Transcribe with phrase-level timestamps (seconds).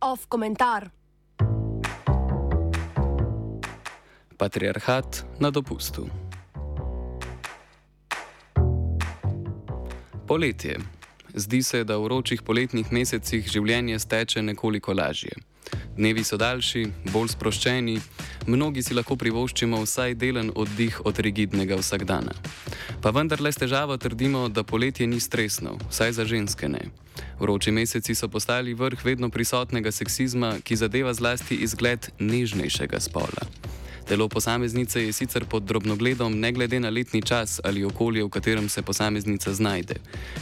[0.00, 0.90] Off komentar.
[4.36, 6.08] Patriarhat na dopustu.
[10.26, 10.78] Poletje.
[11.34, 15.36] Zdi se, da v vročih poletnih mesecih življenje steče nekoliko lažje.
[15.96, 18.00] Dnevi so daljši, bolj sproščeni,
[18.48, 22.32] mnogi si lahko privoščimo vsaj delen oddih od rigidnega vsakdana.
[23.02, 26.88] Pa vendar le s težavo trdimo, da poletje ni stresno, vsaj za ženske ne.
[27.40, 33.46] Vroči meseci so postali vrh vedno prisotnega seksizma, ki zadeva zlasti izgled nežnejšega spola.
[34.08, 38.68] Telo posameznice je sicer pod drobnogledom, ne glede na letni čas ali okolje, v katerem
[38.68, 39.94] se posameznica znajde.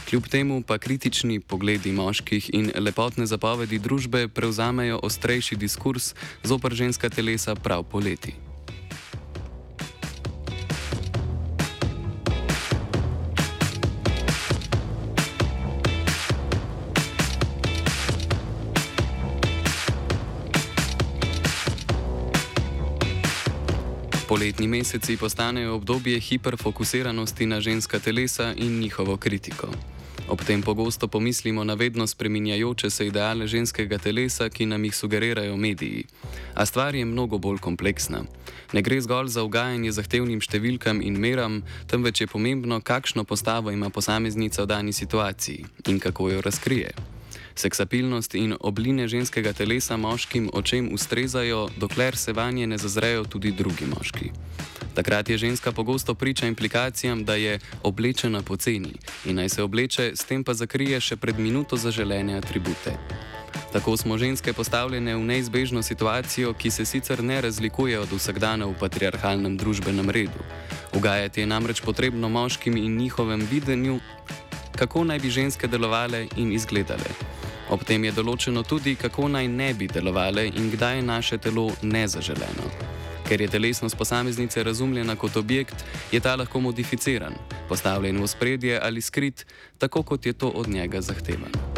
[0.09, 7.09] Kljub temu pa kritični pogledi moških in lepotne zapovedi družbe prevzamejo ostrejši diskurs zoper ženska
[7.09, 8.46] telesa prav poleti.
[24.27, 29.67] Poletni meseci postanejo obdobje hiperfokusiranosti na ženska telesa in njihovo kritiko.
[30.27, 35.57] Ob tem pogosto pomislimo na vedno spreminjajoče se ideale ženskega telesa, ki nam jih sugerirajo
[35.57, 36.03] mediji.
[36.53, 38.23] A stvar je mnogo bolj kompleksna.
[38.73, 43.89] Ne gre zgolj za ugajanje zahtevnim številkam in meram, temveč je pomembno, kakšno postavo ima
[43.89, 47.16] posameznica v dani situaciji in kako jo razkrije.
[47.57, 53.85] Seksapilnost in obline ženskega telesa moškim očem ustrezajo, dokler se vanje ne zazrejo tudi drugi
[53.85, 54.31] moški.
[54.93, 58.93] Takrat je ženska pogosto priča implikacijam, da je oblečena poceni
[59.25, 62.97] in naj se obleče, s tem pa zakrije še pred minuto zaželene atribute.
[63.73, 68.77] Tako smo ženske postavljene v neizbežno situacijo, ki se sicer ne razlikuje od vsakdana v
[68.79, 70.45] patriarhalnem družbenem redu.
[70.93, 73.99] Ugajati je namreč potrebno moškim in njihovem videnju,
[74.75, 77.36] kako naj bi ženske delovale in izgledale.
[77.69, 81.67] Ob tem je določeno tudi, kako naj ne bi delovale in kdaj je naše telo
[81.81, 82.69] nezaželeno.
[83.27, 87.35] Ker je telesnost posameznice razumljena kot objekt, je ta lahko modificiran,
[87.67, 89.43] postavljen v spredje ali skrit,
[89.77, 91.76] tako kot je to od njega zahtevano.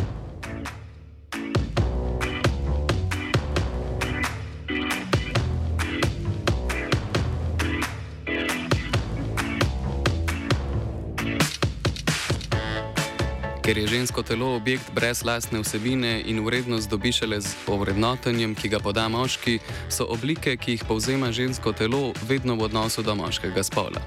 [13.70, 18.66] Ker je žensko telo objekt brez lastne vsebine in vrednost dobi šele z ovrednotenjem, ki
[18.74, 19.60] ga poda moški,
[19.94, 24.02] so oblike, ki jih povzema žensko telo, vedno v odnosu do moškega spola.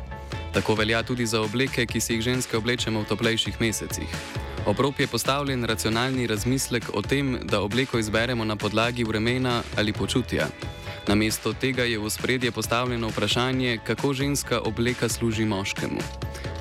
[0.50, 4.10] Tako velja tudi za obleke, ki si jih ženske oblečemo v toplejših mesecih.
[4.66, 10.50] Obrop je postavljen racionalni razmislek o tem, da obleko izberemo na podlagi vremena ali počutja.
[11.06, 16.02] Namesto tega je v spredje postavljeno vprašanje, kako ženska obleka služi moškemu.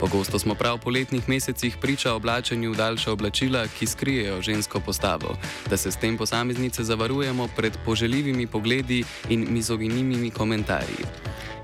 [0.01, 5.38] Pogosto smo prav v poletnih mesecih priča oblačenju v daljša oblačila, ki skrijejo žensko postavo,
[5.69, 11.06] da se s tem posameznice zavarujemo pred poželjivimi pogledi in mizoginimimi komentarji.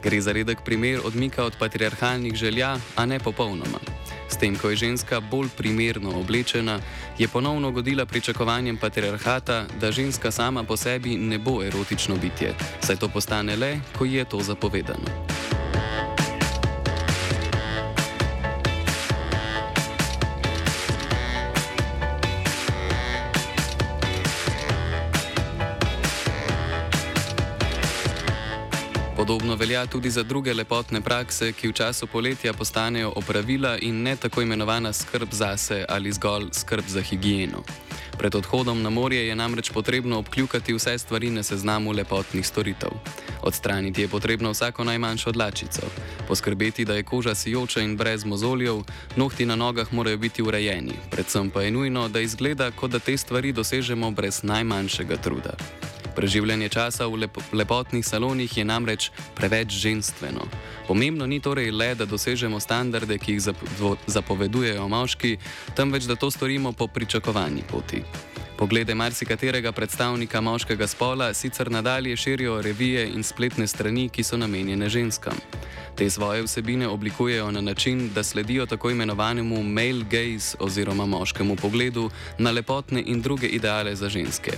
[0.04, 3.82] Gre za redek primer odmika od patriarhalnih želja, a ne popolnoma.
[4.30, 6.80] S tem, ko je ženska bolj primerno oblečena,
[7.18, 12.54] je ponovno godila pričakovanjem patriarhata, da ženska sama po sebi ne bo erotično bitje,
[12.86, 15.37] saj to postane le, ko je to zapovedano.
[29.28, 34.16] Podobno velja tudi za druge lepotne prakse, ki v času poletja postanejo opravila in ne
[34.16, 37.64] tako imenovana skrb zase ali zgolj skrb za higieno.
[38.18, 42.90] Pred odhodom na morje je namreč potrebno obkljukati vse stvari na seznamu lepotnih storitev.
[43.42, 45.82] Odstraniti je potrebno vsako najmanjšo dlačico,
[46.28, 48.80] poskrbeti, da je koža sijoča in brez mozoljev,
[49.16, 53.18] nohti na nogah morajo biti urejeni, predvsem pa je nujno, da izgleda, kot da te
[53.18, 55.54] stvari dosežemo brez najmanjšega truda.
[56.18, 60.48] Preživljanje časa v lep lepotnih salonih je namreč preveč ženstveno.
[60.88, 63.52] Pomembno ni torej le, da dosežemo standarde, ki jih
[64.08, 65.38] zapovedujejo moški,
[65.78, 68.02] temveč da to storimo po pričakovani poti.
[68.58, 74.90] Poglede marsikaterega predstavnika moškega spola sicer nadalje širijo revije in spletne strani, ki so namenjene
[74.90, 75.38] ženskam.
[75.96, 82.10] Te svoje vsebine oblikujejo na način, da sledijo tako imenovanemu male gaze oziroma moškemu pogledu
[82.38, 84.58] na lepotne in druge ideale za ženske.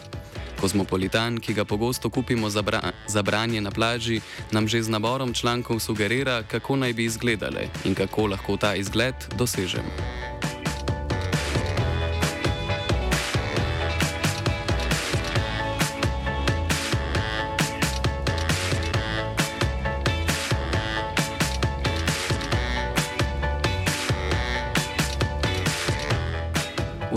[0.61, 4.21] Kozmopolitan, ki ga pogosto kupimo za, bra za branje na plaži,
[4.51, 9.15] nam že z naborom člankov sugerira, kako naj bi izgledale in kako lahko ta izgled
[9.37, 10.38] dosežemo.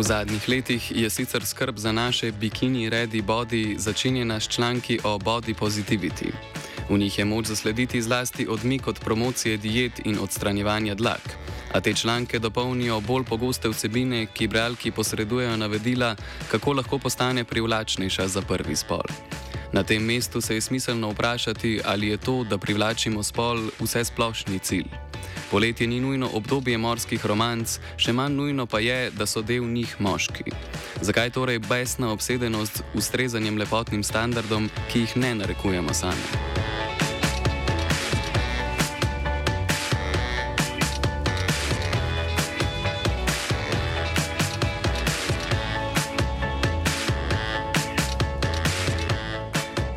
[0.03, 5.19] V zadnjih letih je sicer skrb za naše bikini ready body začenjena s članki o
[5.19, 6.33] body positivity.
[6.91, 11.23] V njih je moč zaslediti zlasti odmik od promocije diet in odstranjevanja dlak.
[11.73, 16.17] A te članke dopolnijo bolj pogoste vsebine, ki bralki posredujejo navedila,
[16.51, 19.07] kako lahko postane privlačnejša za prvi spol.
[19.73, 24.59] Na tem mestu se je smiselno vprašati, ali je to, da privlačimo spol, vse splošni
[24.59, 24.91] cilj.
[25.53, 29.91] Poletje ni nujno obdobje morskih romanc, še manj nujno pa je, da so del njih
[30.01, 30.49] moški.
[31.05, 36.25] Zakaj torej besna obsedenost z ustrezanjem lepotnim standardom, ki jih ne narekujemo sami?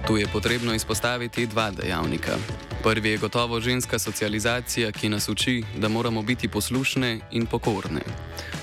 [0.04, 2.36] Tu je potrebno izpostaviti dva dejavnika.
[2.86, 8.02] Prvi je gotovo ženska socializacija, ki nas uči, da moramo biti poslušne in pokorne.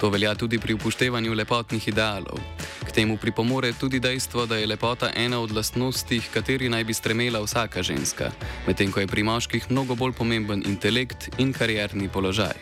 [0.01, 2.39] To velja tudi pri upoštevanju lepotnih idealov.
[2.87, 7.43] K temu pripomore tudi dejstvo, da je lepota ena od lastnosti, kateri naj bi stremela
[7.43, 8.31] vsaka ženska,
[8.67, 12.55] medtem ko je pri moških mnogo bolj pomemben intelekt in karierni položaj.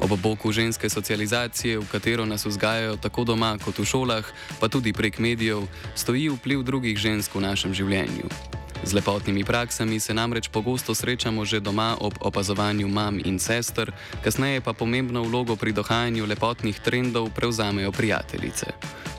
[0.00, 4.24] Ob boku ženske socializacije, v katero nas vzgajajo tako doma kot v šolah,
[4.60, 8.58] pa tudi prek medijev, stoji vpliv drugih žensk v našem življenju.
[8.84, 13.92] Z lepotnimi praksami se namreč pogosto srečamo že doma ob opazovanju mam in sester,
[14.24, 18.66] kasneje pa pomembno vlogo pri dohajanju lepotnih trendov prevzamejo prijateljice.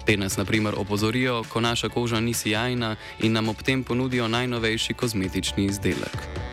[0.06, 4.94] Te nas naprimer opozorijo, ko naša koža ni sjajna in nam ob tem ponudijo najnovejši
[4.94, 6.51] kozmetični izdelek.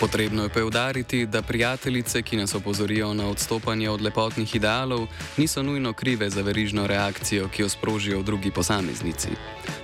[0.00, 5.06] Potrebno je poudariti, da prijateljice, ki nas opozorijo na odstopanje od lepotnih idealov,
[5.36, 9.28] niso nujno krive za verižno reakcijo, ki jo sprožijo drugi posameznici.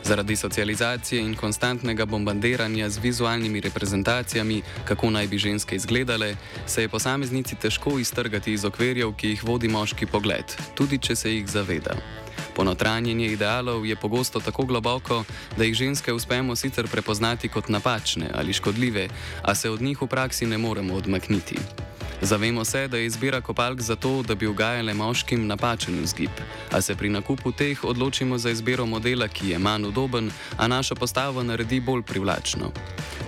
[0.05, 6.37] Zaradi socializacije in konstantnega bombardiranja z vizualnimi reprezentacijami, kako naj bi ženske izgledale,
[6.67, 11.35] se je posameznici težko iztrgati iz okvirjev, ki jih vodi moški pogled, tudi če se
[11.35, 12.25] jih zaveda.
[12.56, 15.25] Ponotranjenje idealov je pogosto tako globoko,
[15.56, 19.08] da jih ženske uspemo sicer prepoznati kot napačne ali škodljive,
[19.43, 21.86] a se od njih v praksi ne moremo odmakniti.
[22.21, 26.31] Zavemo se, da je izbira kopalk zato, da bi ugajale moškim napačen vzgib,
[26.73, 30.95] a se pri nakupu teh odločimo za izbiro modela, ki je manj udoben, a našo
[30.95, 32.73] postavo naredi bolj privlačno.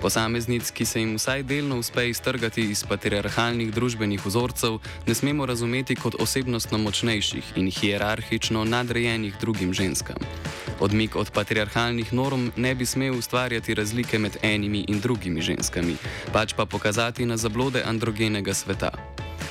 [0.03, 5.97] Posameznic, ki se jim vsaj delno uspe iztrgati iz patriarhalnih družbenih vzorcev, ne smemo razumeti
[5.97, 10.17] kot osebnostno močnejših in hierarhično nadrejenih drugim ženskam.
[10.81, 15.97] Odmik od patriarhalnih norm ne bi smel ustvarjati razlike med enimi in drugimi ženskami,
[16.33, 18.91] pač pa pokazati na zablode androgenega sveta.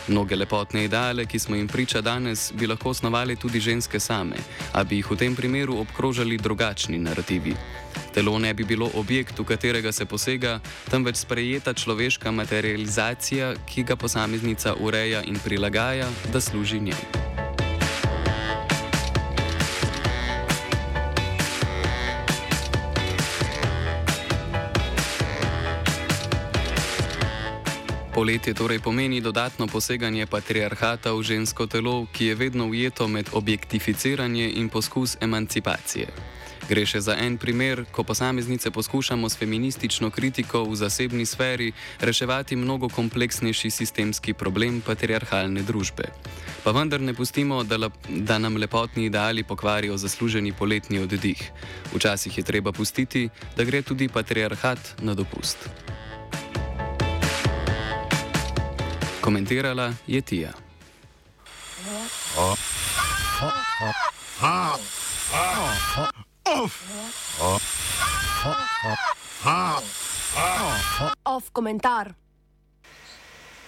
[0.08, 4.36] Mnoge lepotne ideale, ki smo jim priča danes, bi lahko osnovali tudi ženske same,
[4.74, 7.56] a bi jih v tem primeru obkrožali drugačni narativi.
[8.14, 10.60] Telo ne bi bilo objekt, v katerega se posega,
[10.90, 17.27] temveč sprejeta človeška materializacija, ki ga posameznica ureja in prilagaja, da služi njej.
[28.18, 34.58] Poletje torej pomeni dodatno poseganje patriarhata v žensko telo, ki je vedno ujeto med objektificiranje
[34.58, 36.10] in poskus emancipacije.
[36.66, 41.70] Gre še za en primer, ko posameznice poskušamo s feministično kritiko v zasebni sferi
[42.02, 46.10] reševati mnogo kompleksnejši sistemski problem patriarhalne družbe.
[46.66, 51.38] Pa vendar ne pustimo, da, lep, da nam lepotni ideali pokvarijo zasluženi poletni oddih.
[51.94, 55.70] Včasih je treba pustiti, da gre tudi patriarhat na dopust.
[59.28, 60.52] Komentirala je Tija.
[71.26, 72.27] Off komentar.